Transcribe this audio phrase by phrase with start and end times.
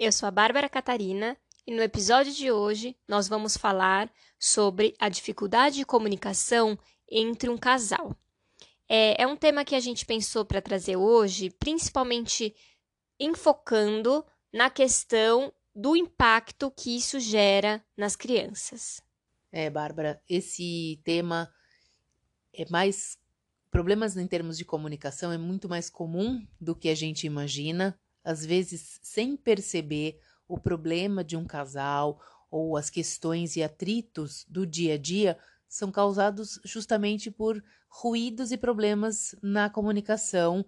[0.00, 1.36] eu sou a Bárbara Catarina
[1.66, 7.58] e no episódio de hoje nós vamos falar sobre a dificuldade de comunicação entre um
[7.58, 8.16] casal.
[8.88, 12.54] É, é um tema que a gente pensou para trazer hoje, principalmente
[13.18, 19.02] enfocando na questão do impacto que isso gera nas crianças.
[19.52, 21.52] É, Bárbara, esse tema
[22.54, 23.18] é mais.
[23.70, 28.44] Problemas em termos de comunicação é muito mais comum do que a gente imagina, às
[28.44, 34.94] vezes sem perceber o problema de um casal ou as questões e atritos do dia
[34.94, 40.64] a dia são causados justamente por ruídos e problemas na comunicação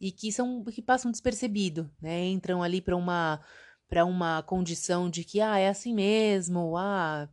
[0.00, 2.26] e que são que passam despercebido, né?
[2.26, 3.40] Entram ali para uma
[3.88, 7.28] para uma condição de que ah, é assim mesmo, ah,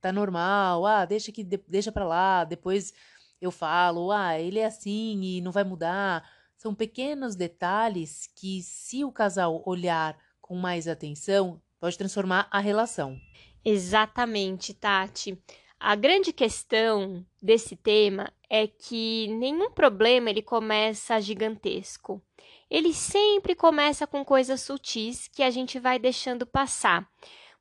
[0.00, 2.92] tá normal, ah, deixa que deixa para lá, depois
[3.40, 6.24] eu falo, ah, ele é assim e não vai mudar.
[6.56, 13.18] São pequenos detalhes que se o casal olhar com mais atenção, pode transformar a relação.
[13.64, 15.36] Exatamente, Tati.
[15.78, 22.22] A grande questão desse tema é que nenhum problema ele começa gigantesco.
[22.70, 27.08] Ele sempre começa com coisas sutis que a gente vai deixando passar.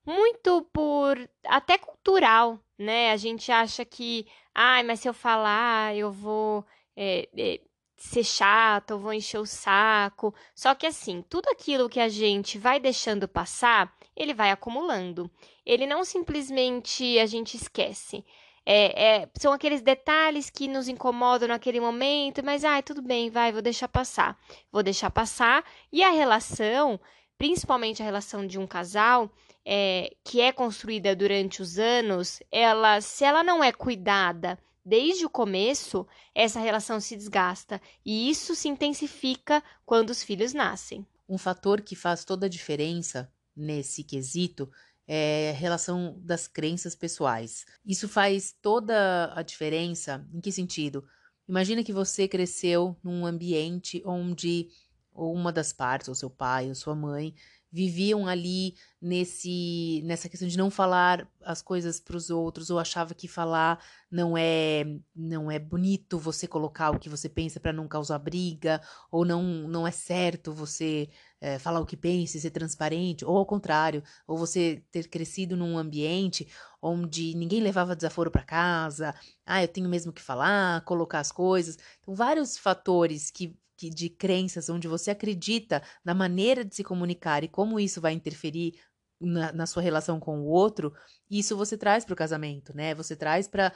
[0.05, 3.11] Muito por até cultural, né?
[3.11, 7.61] A gente acha que, ai, mas se eu falar, eu vou é, é,
[7.95, 10.33] ser chato, eu vou encher o saco.
[10.53, 15.29] Só que assim, tudo aquilo que a gente vai deixando passar, ele vai acumulando.
[15.65, 18.23] Ele não simplesmente a gente esquece.
[18.65, 23.51] É, é, são aqueles detalhes que nos incomodam naquele momento, mas ai, tudo bem, vai,
[23.51, 24.37] vou deixar passar.
[24.71, 25.63] Vou deixar passar.
[25.91, 26.99] E a relação,
[27.37, 29.31] principalmente a relação de um casal,
[29.63, 35.29] é, que é construída durante os anos, ela, se ela não é cuidada desde o
[35.29, 41.05] começo, essa relação se desgasta e isso se intensifica quando os filhos nascem.
[41.27, 44.69] Um fator que faz toda a diferença nesse quesito
[45.07, 47.65] é a relação das crenças pessoais.
[47.85, 50.27] Isso faz toda a diferença.
[50.33, 51.03] Em que sentido?
[51.47, 54.69] Imagina que você cresceu num ambiente onde
[55.15, 57.33] ou uma das partes, ou seu pai, ou sua mãe,
[57.75, 63.13] viviam ali nesse nessa questão de não falar as coisas para os outros ou achava
[63.13, 67.85] que falar não é não é bonito você colocar o que você pensa para não
[67.85, 68.81] causar briga
[69.11, 71.09] ou não não é certo você
[71.41, 75.57] é, falar o que pensa e ser transparente ou ao contrário ou você ter crescido
[75.57, 76.47] num ambiente
[76.81, 79.13] onde ninguém levava desaforo para casa
[79.45, 81.77] ah eu tenho mesmo que falar colocar as coisas.
[81.99, 87.43] Então vários fatores que que, de crenças onde você acredita na maneira de se comunicar
[87.43, 88.79] e como isso vai interferir
[89.19, 90.93] na, na sua relação com o outro,
[91.29, 92.93] isso você traz para o casamento, né?
[92.95, 93.71] Você traz para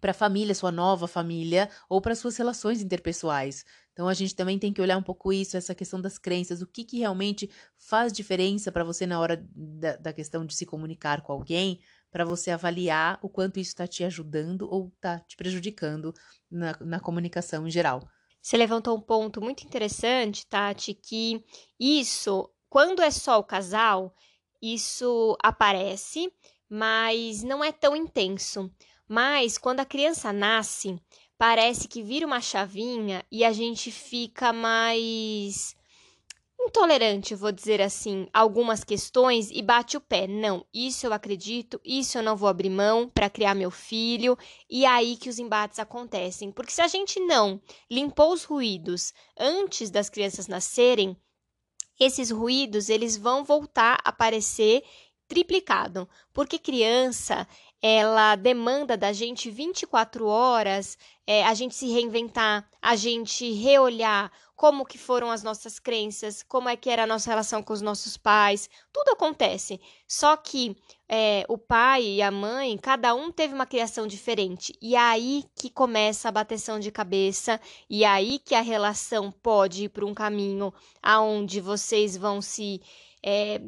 [0.00, 3.64] para a família, sua nova família, ou para suas relações interpessoais.
[3.92, 6.66] Então a gente também tem que olhar um pouco isso, essa questão das crenças, o
[6.66, 11.20] que, que realmente faz diferença para você na hora da, da questão de se comunicar
[11.22, 16.12] com alguém, para você avaliar o quanto isso está te ajudando ou está te prejudicando
[16.50, 18.02] na, na comunicação em geral.
[18.42, 21.44] Você levantou um ponto muito interessante, Tati, que
[21.78, 24.12] isso, quando é só o casal,
[24.60, 26.30] isso aparece,
[26.68, 28.68] mas não é tão intenso.
[29.06, 31.00] Mas quando a criança nasce,
[31.38, 35.76] parece que vira uma chavinha e a gente fica mais
[36.66, 40.26] intolerante, vou dizer assim, algumas questões e bate o pé.
[40.26, 44.36] Não, isso eu acredito, isso eu não vou abrir mão para criar meu filho,
[44.68, 46.50] e é aí que os embates acontecem.
[46.50, 51.16] Porque se a gente não limpou os ruídos antes das crianças nascerem,
[51.98, 54.82] esses ruídos eles vão voltar a aparecer
[55.28, 57.46] triplicado, porque criança
[57.82, 60.96] ela demanda da gente 24 horas,
[61.26, 66.68] é, a gente se reinventar, a gente reolhar como que foram as nossas crenças, como
[66.68, 69.80] é que era a nossa relação com os nossos pais, tudo acontece.
[70.06, 70.76] Só que
[71.08, 74.72] é, o pai e a mãe, cada um teve uma criação diferente.
[74.80, 79.32] E é aí que começa a bateção de cabeça, e é aí que a relação
[79.32, 82.80] pode ir para um caminho aonde vocês vão se
[83.24, 83.60] é,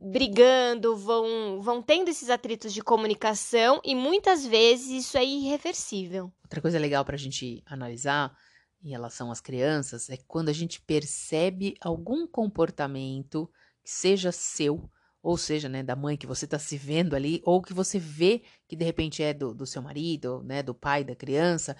[0.00, 6.32] brigando, vão, vão tendo esses atritos de comunicação e muitas vezes isso é irreversível.
[6.42, 8.34] Outra coisa legal para a gente analisar
[8.82, 13.50] em relação às crianças é quando a gente percebe algum comportamento
[13.84, 14.90] seja seu,
[15.22, 18.42] ou seja, né, da mãe que você está se vendo ali, ou que você vê
[18.66, 21.76] que de repente é do, do seu marido, né, do pai da criança,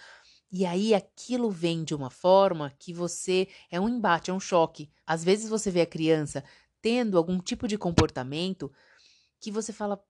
[0.52, 4.90] e aí aquilo vem de uma forma que você é um embate, é um choque.
[5.06, 6.44] Às vezes você vê a criança
[6.82, 8.70] tendo algum tipo de comportamento
[9.40, 10.02] que você fala,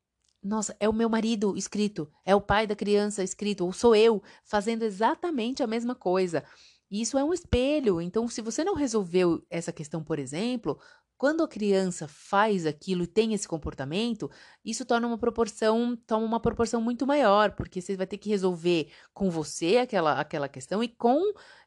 [0.42, 4.22] nossa, é o meu marido escrito, é o pai da criança escrito, ou sou eu
[4.44, 6.44] fazendo exatamente a mesma coisa.
[6.90, 8.00] Isso é um espelho.
[8.00, 10.80] Então, se você não resolveu essa questão, por exemplo,
[11.20, 14.30] quando a criança faz aquilo e tem esse comportamento,
[14.64, 18.90] isso torna uma proporção, toma uma proporção muito maior, porque você vai ter que resolver
[19.12, 21.20] com você aquela, aquela questão e com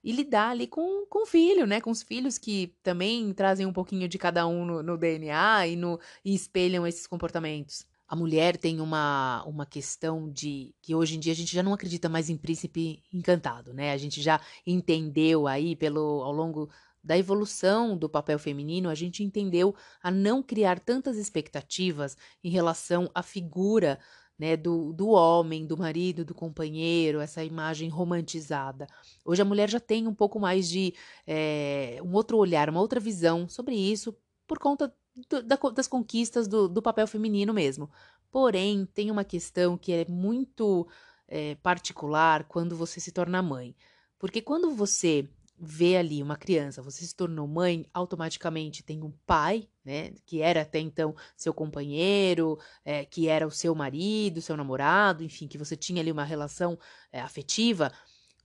[0.04, 1.80] e lidar ali com, com o filho, né?
[1.80, 5.76] Com os filhos que também trazem um pouquinho de cada um no, no DNA e,
[5.76, 7.86] no, e espelham esses comportamentos.
[8.08, 11.76] A mulher tem uma, uma questão de que hoje em dia a gente já não
[11.76, 13.92] acredita mais em príncipe encantado, né?
[13.92, 16.72] A gente já entendeu aí pelo ao longo
[17.04, 23.12] da evolução do papel feminino, a gente entendeu a não criar tantas expectativas em relação
[23.14, 24.00] à figura
[24.38, 28.88] né, do, do homem, do marido, do companheiro, essa imagem romantizada.
[29.24, 30.94] Hoje a mulher já tem um pouco mais de
[31.28, 34.16] é, um outro olhar, uma outra visão sobre isso,
[34.48, 34.94] por conta
[35.30, 37.90] do, da, das conquistas do, do, papel feminino mesmo.
[38.32, 40.88] Porém, tem uma questão que é muito
[41.28, 43.76] é, particular quando você se torna mãe.
[44.18, 45.30] Porque quando você
[45.60, 50.62] vê ali uma criança, você se tornou mãe, automaticamente tem um pai, né, que era
[50.62, 55.76] até então seu companheiro, é, que era o seu marido, seu namorado, enfim, que você
[55.76, 56.78] tinha ali uma relação
[57.12, 57.92] é, afetiva.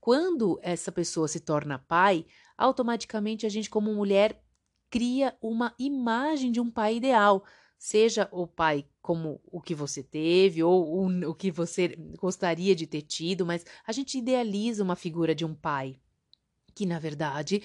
[0.00, 2.26] Quando essa pessoa se torna pai,
[2.56, 4.40] automaticamente a gente, como mulher,
[4.90, 7.44] cria uma imagem de um pai ideal.
[7.78, 12.87] Seja o pai como o que você teve ou o, o que você gostaria de
[12.87, 16.00] ter tido, mas a gente idealiza uma figura de um pai
[16.78, 17.60] que na verdade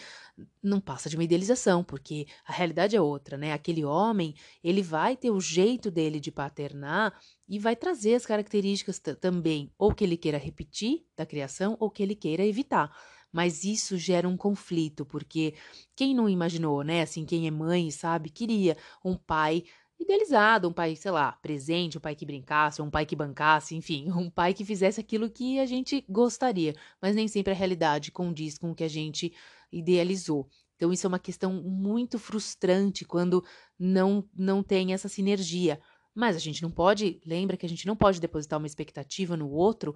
[0.62, 3.54] não passa de uma idealização, porque a realidade é outra, né?
[3.54, 4.33] Aquele homem,
[4.63, 7.13] ele vai ter o jeito dele de paternar
[7.48, 12.01] e vai trazer as características também, ou que ele queira repetir da criação, ou que
[12.01, 12.92] ele queira evitar.
[13.31, 15.54] Mas isso gera um conflito, porque
[15.95, 17.04] quem não imaginou, né?
[17.04, 18.75] Assim, quem é mãe, sabe, queria
[19.06, 19.63] um pai
[20.00, 24.12] idealizado, um pai, sei lá, presente, um pai que brincasse, um pai que bancasse, enfim,
[24.12, 28.57] um pai que fizesse aquilo que a gente gostaria, mas nem sempre a realidade condiz
[28.57, 29.34] com o que a gente
[29.72, 30.48] idealizou.
[30.75, 33.44] Então isso é uma questão muito frustrante quando
[33.80, 35.80] não não tem essa sinergia.
[36.16, 39.50] Mas a gente não pode, lembra que a gente não pode depositar uma expectativa no
[39.50, 39.96] outro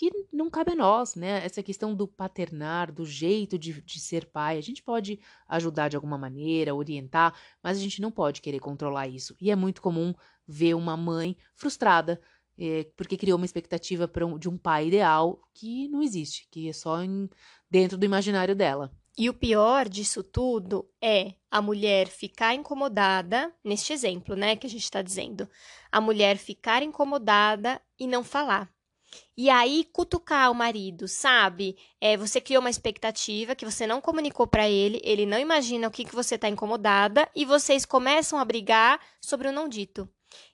[0.00, 1.44] que não cabe a nós, né?
[1.44, 5.96] Essa questão do paternar, do jeito de, de ser pai, a gente pode ajudar de
[5.96, 9.36] alguma maneira, orientar, mas a gente não pode querer controlar isso.
[9.38, 10.14] E é muito comum
[10.48, 12.18] ver uma mãe frustrada
[12.58, 16.72] é, porque criou uma expectativa um, de um pai ideal que não existe, que é
[16.72, 17.28] só em,
[17.70, 18.90] dentro do imaginário dela.
[19.18, 24.70] E o pior disso tudo é a mulher ficar incomodada, neste exemplo, né, que a
[24.70, 25.46] gente está dizendo,
[25.92, 28.72] a mulher ficar incomodada e não falar.
[29.36, 31.76] E aí, cutucar o marido, sabe?
[32.00, 35.90] É, você criou uma expectativa que você não comunicou para ele, ele não imagina o
[35.90, 40.08] que, que você está incomodada e vocês começam a brigar sobre o não dito.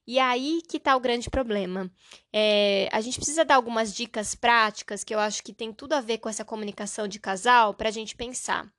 [0.07, 1.91] E aí que está o grande problema.
[2.33, 6.01] É, a gente precisa dar algumas dicas práticas que eu acho que tem tudo a
[6.01, 8.71] ver com essa comunicação de casal para a gente pensar.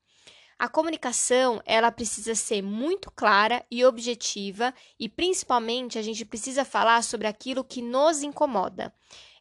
[0.57, 7.03] A comunicação, ela precisa ser muito clara e objetiva e principalmente a gente precisa falar
[7.03, 8.91] sobre aquilo que nos incomoda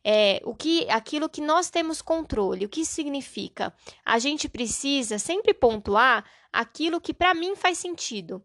[0.08, 2.64] é, o que, aquilo que nós temos controle.
[2.64, 3.74] O que significa?
[4.04, 8.40] A gente precisa sempre pontuar aquilo que para mim faz sentido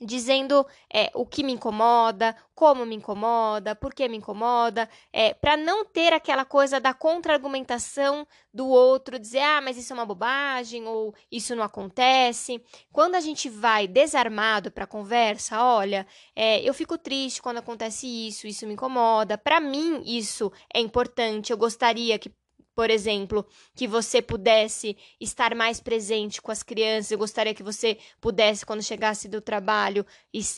[0.00, 5.56] dizendo é, o que me incomoda, como me incomoda, por que me incomoda, é, para
[5.56, 10.86] não ter aquela coisa da contra-argumentação do outro, dizer, ah, mas isso é uma bobagem,
[10.86, 12.62] ou isso não acontece.
[12.92, 18.06] Quando a gente vai desarmado para a conversa, olha, é, eu fico triste quando acontece
[18.06, 22.32] isso, isso me incomoda, para mim isso é importante, eu gostaria que
[22.74, 27.10] por exemplo, que você pudesse estar mais presente com as crianças.
[27.10, 30.04] Eu gostaria que você pudesse, quando chegasse do trabalho,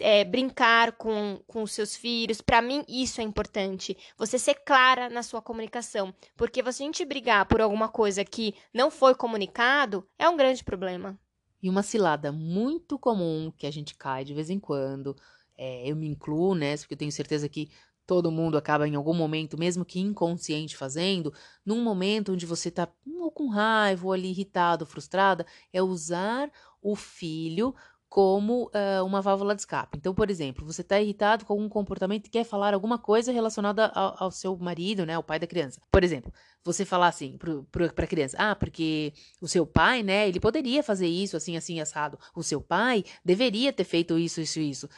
[0.01, 2.41] é, brincar com, com os seus filhos.
[2.41, 3.97] Para mim, isso é importante.
[4.17, 6.15] Você ser clara na sua comunicação.
[6.37, 10.65] Porque se a gente brigar por alguma coisa que não foi comunicado, é um grande
[10.65, 11.19] problema.
[11.63, 15.17] E uma cilada muito comum que a gente cai de vez em quando,
[15.57, 17.71] é, eu me incluo nessa, porque eu tenho certeza que
[18.07, 21.33] todo mundo acaba em algum momento, mesmo que inconsciente, fazendo,
[21.65, 22.89] num momento onde você está
[23.21, 27.75] ou com raiva, ou ali irritado, frustrada, é usar o filho
[28.09, 29.99] como uh, uma válvula de escape.
[29.99, 33.89] Então, por exemplo, você está irritado com algum comportamento e quer falar alguma coisa relacionada
[33.89, 35.81] ao, ao, seu marido, né, ao pai da criança.
[35.91, 36.33] Por exemplo,
[36.65, 37.37] você falar assim
[37.71, 41.81] para a criança, ah, porque o seu pai, né, ele poderia fazer isso, assim, assim,
[41.81, 42.19] assado.
[42.35, 44.89] O seu pai deveria ter feito isso, isso, isso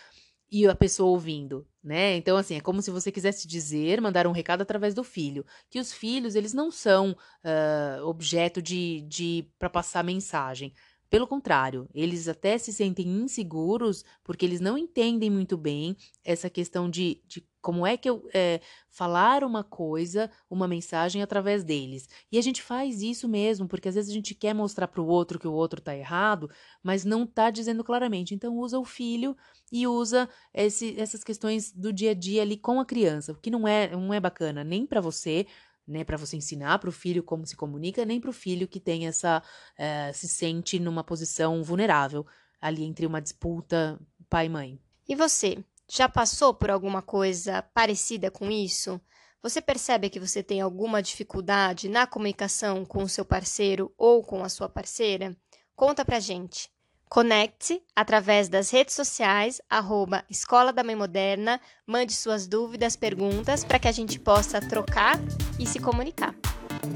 [0.51, 2.17] e a pessoa ouvindo, né?
[2.17, 5.79] Então, assim, é como se você quisesse dizer, mandar um recado através do filho, que
[5.79, 10.73] os filhos, eles não são uh, objeto de, de para passar mensagem.
[11.11, 16.89] Pelo contrário, eles até se sentem inseguros porque eles não entendem muito bem essa questão
[16.91, 18.61] de, de como é que eu é,
[18.91, 22.09] falar uma coisa, uma mensagem através deles.
[22.31, 25.07] E a gente faz isso mesmo, porque às vezes a gente quer mostrar para o
[25.07, 26.51] outro que o outro está errado,
[26.83, 28.35] mas não está dizendo claramente.
[28.35, 29.37] Então usa o filho
[29.71, 33.51] e usa esse, essas questões do dia a dia ali com a criança, o que
[33.51, 35.47] não é, não é bacana nem para você,
[35.87, 38.79] né, para você ensinar para o filho como se comunica, nem para o filho que
[38.79, 42.27] tem essa uh, se sente numa posição vulnerável
[42.61, 43.99] ali entre uma disputa
[44.29, 44.81] pai e mãe.
[45.09, 49.01] E você, já passou por alguma coisa parecida com isso?
[49.43, 54.45] Você percebe que você tem alguma dificuldade na comunicação com o seu parceiro ou com
[54.45, 55.37] a sua parceira?
[55.75, 56.71] Conta pra gente.
[57.09, 63.79] Conecte através das redes sociais, arroba Escola da Mãe Moderna, mande suas dúvidas, perguntas, para
[63.79, 65.19] que a gente possa trocar
[65.59, 66.35] e se comunicar.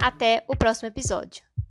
[0.00, 1.51] Até o próximo episódio.